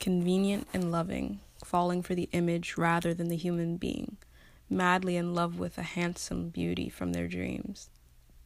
convenient 0.00 0.66
and 0.72 0.90
loving, 0.90 1.40
falling 1.64 2.02
for 2.02 2.14
the 2.14 2.28
image 2.32 2.76
rather 2.76 3.14
than 3.14 3.28
the 3.28 3.36
human 3.36 3.76
being, 3.76 4.16
madly 4.68 5.16
in 5.16 5.34
love 5.34 5.58
with 5.58 5.78
a 5.78 5.82
handsome 5.82 6.48
beauty 6.48 6.88
from 6.88 7.12
their 7.12 7.28
dreams. 7.28 7.90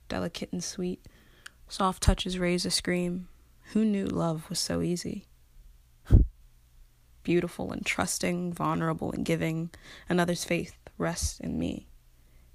Delicate 0.09 0.53
and 0.53 0.63
sweet, 0.63 1.07
soft 1.69 2.03
touches 2.03 2.39
raise 2.39 2.67
a 2.67 2.71
scream. 2.71 3.29
Who 3.73 3.85
knew 3.85 4.05
love 4.07 4.51
was 4.51 4.59
so 4.59 4.83
easy? 4.83 5.25
Beautiful 7.23 7.73
and 7.73 7.87
trusting, 7.87 8.53
vulnerable 8.53 9.13
and 9.13 9.25
giving, 9.25 9.71
another's 10.09 10.45
faith 10.45 10.77
rests 10.99 11.41
in 11.41 11.59
me. 11.59 11.87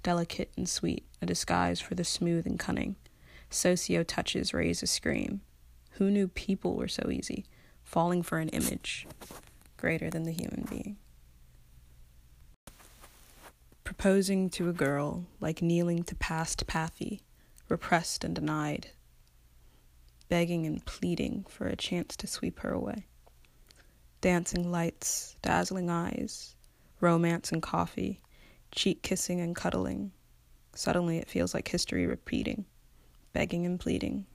Delicate 0.04 0.52
and 0.56 0.70
sweet, 0.70 1.06
a 1.22 1.26
disguise 1.26 1.80
for 1.80 1.96
the 1.96 2.04
smooth 2.04 2.46
and 2.46 2.60
cunning. 2.60 2.96
Socio 3.50 4.04
touches 4.04 4.54
raise 4.54 4.84
a 4.84 4.88
scream. 4.88 5.42
Who 5.94 6.12
knew 6.12 6.28
people 6.28 6.76
were 6.76 6.88
so 6.88 7.10
easy? 7.10 7.46
Falling 7.90 8.22
for 8.22 8.38
an 8.38 8.50
image 8.50 9.08
greater 9.76 10.12
than 10.12 10.22
the 10.22 10.32
human 10.32 10.68
being. 10.70 10.98
Proposing 13.84 14.52
to 14.52 14.70
a 14.70 14.74
girl 14.74 15.26
like 15.40 15.64
kneeling 15.64 16.04
to 16.04 16.14
past 16.14 16.68
pathy, 16.68 17.22
repressed 17.68 18.24
and 18.24 18.36
denied, 18.36 18.90
begging 20.28 20.68
and 20.68 20.86
pleading 20.86 21.48
for 21.50 21.66
a 21.66 21.76
chance 21.76 22.16
to 22.18 22.28
sweep 22.28 22.60
her 22.60 22.72
away. 22.72 23.08
Dancing 24.22 24.70
lights, 24.70 25.36
dazzling 25.42 25.90
eyes, 25.90 26.54
romance 27.02 27.52
and 27.52 27.64
coffee, 27.64 28.22
cheek 28.72 29.02
kissing 29.02 29.42
and 29.42 29.56
cuddling. 29.56 30.12
Suddenly 30.76 31.18
it 31.18 31.28
feels 31.28 31.56
like 31.56 31.68
history 31.68 32.06
repeating, 32.06 32.66
begging 33.34 33.66
and 33.66 33.80
pleading 33.80 34.28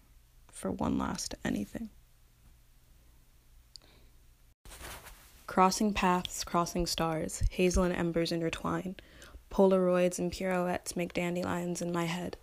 for 0.50 0.72
one 0.72 0.98
last 0.98 1.36
anything. 1.44 1.90
Crossing 5.54 5.94
paths, 5.94 6.42
crossing 6.42 6.84
stars, 6.84 7.44
hazel 7.48 7.84
and 7.84 7.94
embers 7.94 8.32
intertwine. 8.32 8.96
Polaroids 9.52 10.18
and 10.18 10.32
pirouettes 10.32 10.96
make 10.96 11.12
dandelions 11.14 11.80
in 11.80 11.92
my 11.92 12.06
head. 12.06 12.36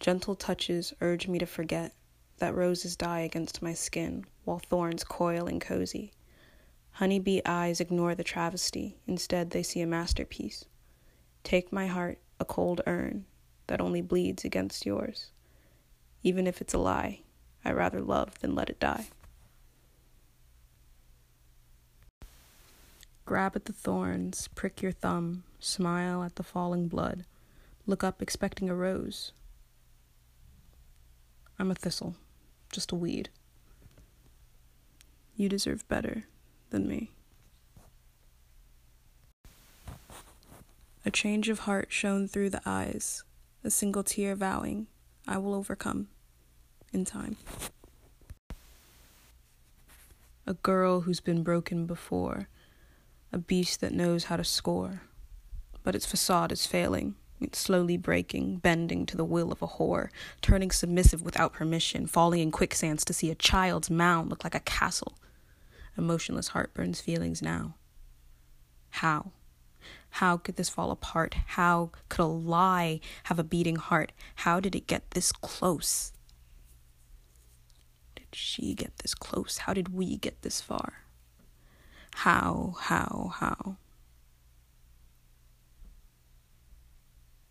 Gentle 0.00 0.34
touches 0.34 0.92
urge 1.00 1.28
me 1.28 1.38
to 1.38 1.46
forget 1.46 1.94
that 2.38 2.56
roses 2.56 2.96
die 2.96 3.20
against 3.20 3.62
my 3.62 3.72
skin 3.72 4.24
while 4.42 4.58
thorns 4.58 5.04
coil 5.04 5.46
and 5.46 5.60
cozy. 5.60 6.10
Honeybee 6.90 7.40
eyes 7.46 7.80
ignore 7.80 8.16
the 8.16 8.24
travesty, 8.24 8.98
instead, 9.06 9.50
they 9.50 9.62
see 9.62 9.80
a 9.80 9.86
masterpiece. 9.86 10.64
Take 11.44 11.72
my 11.72 11.86
heart, 11.86 12.18
a 12.40 12.44
cold 12.44 12.80
urn 12.84 13.26
that 13.68 13.80
only 13.80 14.00
bleeds 14.00 14.44
against 14.44 14.84
yours. 14.84 15.30
Even 16.24 16.48
if 16.48 16.60
it's 16.60 16.74
a 16.74 16.78
lie, 16.78 17.20
I 17.64 17.70
rather 17.70 18.00
love 18.00 18.40
than 18.40 18.56
let 18.56 18.70
it 18.70 18.80
die. 18.80 19.06
Grab 23.30 23.54
at 23.54 23.66
the 23.66 23.72
thorns, 23.72 24.48
prick 24.56 24.82
your 24.82 24.90
thumb, 24.90 25.44
smile 25.60 26.24
at 26.24 26.34
the 26.34 26.42
falling 26.42 26.88
blood, 26.88 27.24
look 27.86 28.02
up 28.02 28.20
expecting 28.20 28.68
a 28.68 28.74
rose. 28.74 29.30
I'm 31.56 31.70
a 31.70 31.76
thistle, 31.76 32.16
just 32.72 32.90
a 32.90 32.96
weed. 32.96 33.28
You 35.36 35.48
deserve 35.48 35.86
better 35.86 36.24
than 36.70 36.88
me. 36.88 37.12
A 41.06 41.12
change 41.12 41.48
of 41.48 41.60
heart 41.60 41.92
shone 41.92 42.26
through 42.26 42.50
the 42.50 42.62
eyes, 42.66 43.22
a 43.62 43.70
single 43.70 44.02
tear 44.02 44.34
vowing, 44.34 44.88
I 45.28 45.38
will 45.38 45.54
overcome 45.54 46.08
in 46.92 47.04
time. 47.04 47.36
A 50.48 50.54
girl 50.54 51.02
who's 51.02 51.20
been 51.20 51.44
broken 51.44 51.86
before, 51.86 52.48
a 53.32 53.38
beast 53.38 53.80
that 53.80 53.92
knows 53.92 54.24
how 54.24 54.36
to 54.36 54.44
score, 54.44 55.02
but 55.82 55.94
its 55.94 56.06
facade 56.06 56.52
is 56.52 56.66
failing. 56.66 57.14
It's 57.40 57.58
slowly 57.58 57.96
breaking, 57.96 58.56
bending 58.56 59.06
to 59.06 59.16
the 59.16 59.24
will 59.24 59.50
of 59.50 59.62
a 59.62 59.66
whore, 59.66 60.10
turning 60.42 60.70
submissive 60.70 61.22
without 61.22 61.54
permission, 61.54 62.06
falling 62.06 62.40
in 62.40 62.50
quicksands 62.50 63.04
to 63.06 63.14
see 63.14 63.30
a 63.30 63.34
child's 63.34 63.88
mound 63.90 64.28
look 64.28 64.44
like 64.44 64.54
a 64.54 64.60
castle. 64.60 65.14
Emotionless 65.96 66.08
motionless 66.08 66.48
heart 66.48 66.74
burns 66.74 67.00
feelings 67.00 67.40
now. 67.40 67.74
How? 68.90 69.32
How 70.10 70.36
could 70.36 70.56
this 70.56 70.68
fall 70.68 70.90
apart? 70.90 71.34
How 71.46 71.90
could 72.08 72.22
a 72.22 72.26
lie 72.26 73.00
have 73.24 73.38
a 73.38 73.44
beating 73.44 73.76
heart? 73.76 74.12
How 74.36 74.60
did 74.60 74.74
it 74.74 74.86
get 74.86 75.10
this 75.12 75.32
close? 75.32 76.12
Did 78.16 78.26
she 78.32 78.74
get 78.74 78.98
this 78.98 79.14
close? 79.14 79.58
How 79.58 79.72
did 79.72 79.94
we 79.94 80.16
get 80.16 80.42
this 80.42 80.60
far? 80.60 81.04
How, 82.14 82.74
how, 82.80 83.32
how? 83.36 83.76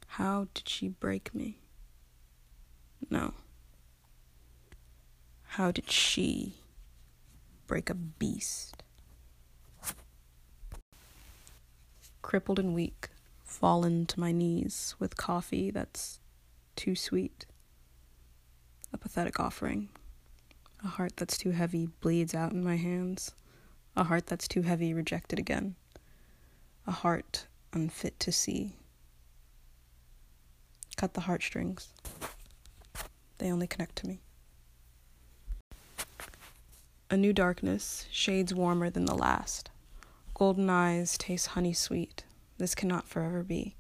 How 0.08 0.48
did 0.54 0.68
she 0.68 0.90
break 0.90 1.34
me? 1.34 1.60
No. 3.10 3.34
How 5.44 5.72
did 5.72 5.90
she 5.90 6.56
break 7.68 7.90
a 7.90 7.96
beast? 7.96 8.84
crippled 12.30 12.60
and 12.60 12.76
weak, 12.76 13.10
fallen 13.44 14.06
to 14.06 14.20
my 14.20 14.32
knees 14.32 14.94
with 15.00 15.18
coffee 15.18 15.72
that's 15.72 16.20
too 16.76 16.94
sweet. 16.94 17.48
A 18.94 19.00
pathetic 19.00 19.40
offering. 19.40 19.90
A 20.84 20.88
heart 20.90 21.14
that's 21.18 21.40
too 21.40 21.50
heavy 21.50 21.88
bleeds 22.02 22.36
out 22.36 22.52
in 22.52 22.64
my 22.64 22.76
hands. 22.76 23.32
A 23.96 24.04
heart 24.04 24.28
that's 24.28 24.48
too 24.48 24.62
heavy 24.62 24.94
rejected 24.94 25.40
again. 25.40 25.76
A 26.88 26.92
heart 26.92 27.48
unfit 27.74 28.20
to 28.22 28.32
see. 28.32 28.76
Cut 30.96 31.14
the 31.14 31.22
heartstrings. 31.22 31.90
They 33.38 33.52
only 33.52 33.68
connect 33.68 33.96
to 33.98 34.08
me. 34.08 34.20
A 37.10 37.18
new 37.18 37.34
darkness, 37.34 38.06
shades 38.12 38.54
warmer 38.54 38.90
than 38.90 39.06
the 39.06 39.16
last. 39.16 39.72
Golden 40.34 40.70
eyes 40.70 41.18
taste 41.18 41.48
honey 41.48 41.74
sweet. 41.74 42.24
This 42.58 42.76
cannot 42.76 43.08
forever 43.08 43.44
be. 43.44 43.76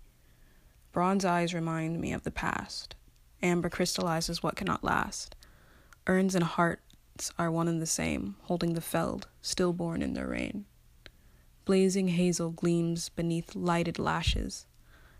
Bronze 0.91 1.23
eyes 1.23 1.53
remind 1.53 2.01
me 2.01 2.11
of 2.11 2.23
the 2.23 2.31
past. 2.31 2.95
Amber 3.43 3.69
crystallizes 3.69 4.41
what 4.41 4.55
cannot 4.55 4.83
last. 4.83 5.35
Urns 6.07 6.35
and 6.35 6.43
hearts 7.19 7.33
are 7.37 7.51
one 7.51 7.67
and 7.67 7.81
the 7.81 7.85
same, 7.85 8.37
holding 8.43 8.75
the 8.75 8.81
felled, 8.81 9.27
stillborn 9.41 10.01
in 10.01 10.13
their 10.13 10.29
reign. 10.29 10.63
Blazing 11.65 12.07
hazel 12.07 12.49
gleams 12.49 13.09
beneath 13.09 13.55
lighted 13.55 13.99
lashes. 13.99 14.67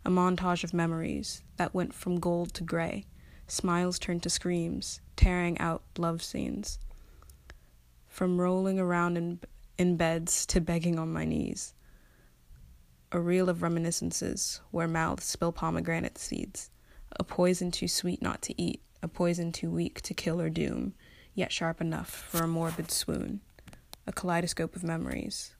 A 0.05 0.09
montage 0.09 0.63
of 0.63 0.73
memories 0.73 1.43
that 1.57 1.73
went 1.73 1.93
from 1.93 2.21
gold 2.21 2.53
to 2.53 2.63
gray. 2.63 3.05
Smiles 3.47 3.99
turned 3.99 4.23
to 4.23 4.29
screams, 4.29 5.01
tearing 5.17 5.57
out 5.59 5.83
love 5.97 6.23
scenes. 6.23 6.79
From 8.07 8.39
rolling 8.39 8.79
around 8.79 9.17
in 9.17 9.41
in 9.77 9.97
beds 9.97 10.45
to 10.45 10.61
begging 10.61 10.97
on 10.97 11.11
my 11.11 11.25
knees. 11.25 11.73
A 13.11 13.19
reel 13.19 13.49
of 13.49 13.61
reminiscences 13.61 14.61
where 14.71 14.87
mouths 14.87 15.25
spill 15.25 15.51
pomegranate 15.51 16.17
seeds. 16.17 16.69
A 17.19 17.25
poison 17.25 17.71
too 17.71 17.89
sweet 17.89 18.21
not 18.21 18.41
to 18.43 18.53
eat, 18.61 18.81
a 19.03 19.09
poison 19.09 19.51
too 19.51 19.69
weak 19.69 20.01
to 20.03 20.13
kill 20.13 20.39
or 20.39 20.49
doom, 20.49 20.93
yet 21.39 21.53
sharp 21.53 21.79
enough 21.79 22.09
for 22.09 22.43
a 22.43 22.47
morbid 22.47 22.91
swoon. 22.91 23.39
A 24.05 24.11
kaleidoscope 24.11 24.75
of 24.75 24.83
memories, 24.83 25.53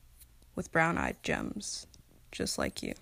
with 0.54 0.74
brown 0.74 0.98
eyed 0.98 1.16
gems, 1.24 1.88
just 2.34 2.58
like 2.58 2.84
you. 2.84 2.94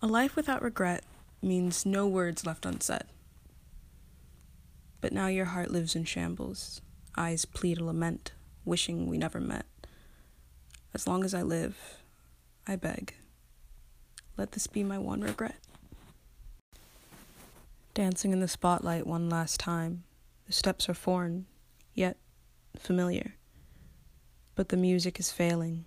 A 0.00 0.06
life 0.06 0.36
without 0.36 0.62
regret 0.62 1.04
means 1.42 1.84
no 1.84 2.06
words 2.06 2.46
left 2.46 2.64
unsaid. 2.64 3.04
But 5.02 5.12
now 5.12 5.26
your 5.26 5.46
heart 5.46 5.70
lives 5.70 5.94
in 5.94 6.04
shambles 6.04 6.80
eyes 7.16 7.44
plead 7.44 7.78
a 7.78 7.84
lament, 7.84 8.32
wishing 8.64 9.06
we 9.06 9.18
never 9.18 9.40
met. 9.40 9.66
As 10.94 11.06
long 11.06 11.24
as 11.24 11.34
I 11.34 11.42
live, 11.42 11.76
I 12.66 12.76
beg, 12.76 13.14
let 14.38 14.52
this 14.52 14.66
be 14.66 14.82
my 14.82 14.96
one 14.96 15.20
regret. 15.20 15.56
Dancing 18.00 18.32
in 18.32 18.40
the 18.40 18.48
spotlight 18.48 19.06
one 19.06 19.28
last 19.28 19.60
time, 19.60 20.04
the 20.46 20.54
steps 20.54 20.88
are 20.88 20.94
foreign, 20.94 21.44
yet 21.92 22.16
familiar. 22.74 23.34
But 24.54 24.70
the 24.70 24.78
music 24.78 25.20
is 25.20 25.30
failing, 25.30 25.84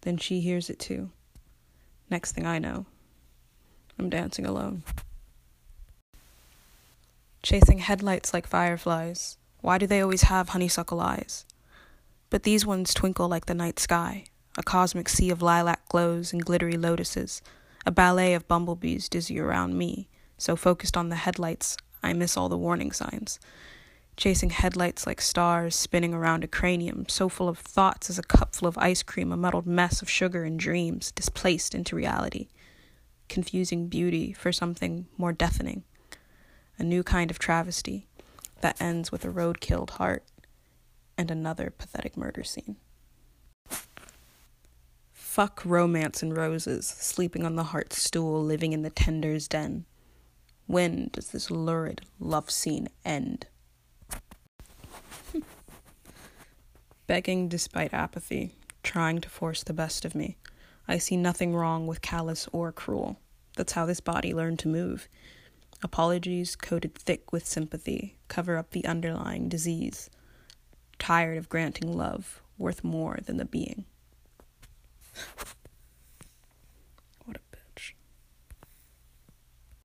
then 0.00 0.16
she 0.16 0.40
hears 0.40 0.68
it 0.68 0.80
too. 0.80 1.12
Next 2.10 2.32
thing 2.32 2.48
I 2.48 2.58
know, 2.58 2.86
I'm 3.96 4.10
dancing 4.10 4.44
alone. 4.44 4.82
Chasing 7.44 7.78
headlights 7.78 8.34
like 8.34 8.48
fireflies 8.48 9.36
why 9.60 9.78
do 9.78 9.86
they 9.86 10.00
always 10.00 10.22
have 10.22 10.48
honeysuckle 10.48 11.00
eyes? 11.00 11.44
But 12.28 12.42
these 12.42 12.66
ones 12.66 12.92
twinkle 12.92 13.28
like 13.28 13.46
the 13.46 13.54
night 13.54 13.78
sky. 13.78 14.24
A 14.58 14.64
cosmic 14.64 15.08
sea 15.08 15.30
of 15.30 15.42
lilac 15.42 15.88
glows 15.88 16.32
and 16.32 16.44
glittery 16.44 16.76
lotuses. 16.76 17.40
A 17.86 17.92
ballet 17.92 18.34
of 18.34 18.48
bumblebees 18.48 19.08
dizzy 19.08 19.38
around 19.38 19.78
me. 19.78 20.08
So 20.42 20.56
focused 20.56 20.96
on 20.96 21.08
the 21.08 21.14
headlights, 21.14 21.76
I 22.02 22.12
miss 22.14 22.36
all 22.36 22.48
the 22.48 22.58
warning 22.58 22.90
signs. 22.90 23.38
chasing 24.16 24.50
headlights 24.50 25.06
like 25.06 25.20
stars 25.20 25.76
spinning 25.76 26.12
around 26.12 26.42
a 26.42 26.48
cranium, 26.48 27.06
so 27.08 27.28
full 27.28 27.48
of 27.48 27.58
thoughts 27.58 28.10
as 28.10 28.18
a 28.18 28.24
cup 28.24 28.52
full 28.56 28.66
of 28.66 28.76
ice 28.76 29.04
cream, 29.04 29.30
a 29.30 29.36
muddled 29.36 29.68
mess 29.68 30.02
of 30.02 30.10
sugar 30.10 30.42
and 30.42 30.58
dreams 30.58 31.12
displaced 31.12 31.76
into 31.76 31.94
reality, 31.94 32.48
confusing 33.28 33.86
beauty 33.86 34.32
for 34.32 34.50
something 34.50 35.06
more 35.16 35.32
deafening, 35.32 35.84
a 36.76 36.82
new 36.82 37.04
kind 37.04 37.30
of 37.30 37.38
travesty 37.38 38.08
that 38.62 38.80
ends 38.80 39.12
with 39.12 39.24
a 39.24 39.30
road 39.30 39.60
killed 39.60 39.90
heart 39.92 40.24
and 41.16 41.30
another 41.30 41.70
pathetic 41.70 42.16
murder 42.16 42.42
scene. 42.42 42.74
Fuck 45.12 45.62
romance 45.64 46.20
and 46.20 46.36
roses, 46.36 46.84
sleeping 46.84 47.46
on 47.46 47.54
the 47.54 47.70
heart's 47.70 48.02
stool, 48.02 48.42
living 48.42 48.72
in 48.72 48.82
the 48.82 48.90
tender's 48.90 49.46
den. 49.46 49.84
When 50.66 51.10
does 51.12 51.28
this 51.28 51.50
lurid 51.50 52.02
love 52.18 52.50
scene 52.50 52.88
end? 53.04 53.46
Begging 57.06 57.48
despite 57.48 57.92
apathy, 57.92 58.54
trying 58.82 59.20
to 59.20 59.28
force 59.28 59.62
the 59.62 59.74
best 59.74 60.04
of 60.04 60.14
me. 60.14 60.36
I 60.88 60.98
see 60.98 61.16
nothing 61.16 61.54
wrong 61.54 61.86
with 61.86 62.00
callous 62.00 62.48
or 62.52 62.72
cruel. 62.72 63.18
That's 63.56 63.72
how 63.72 63.86
this 63.86 64.00
body 64.00 64.32
learned 64.34 64.58
to 64.60 64.68
move. 64.68 65.08
Apologies 65.82 66.54
coated 66.56 66.94
thick 66.94 67.32
with 67.32 67.46
sympathy 67.46 68.16
cover 68.28 68.56
up 68.56 68.70
the 68.70 68.86
underlying 68.86 69.48
disease. 69.48 70.08
Tired 70.98 71.36
of 71.36 71.48
granting 71.48 71.92
love 71.92 72.40
worth 72.56 72.84
more 72.84 73.18
than 73.26 73.36
the 73.36 73.44
being. 73.44 73.84